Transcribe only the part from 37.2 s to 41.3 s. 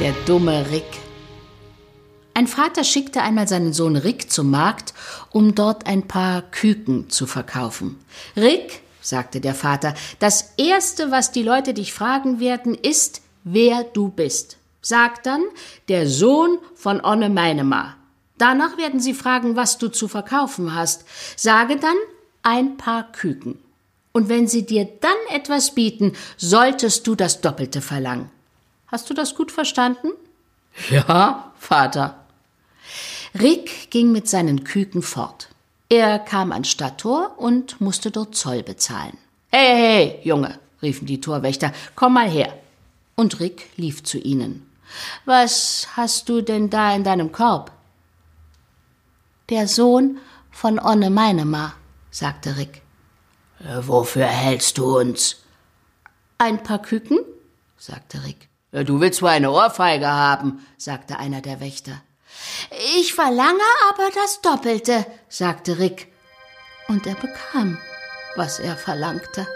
und musste dort Zoll bezahlen. Hey, hey, Junge, riefen die